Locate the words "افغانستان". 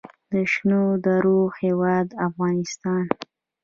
2.27-3.05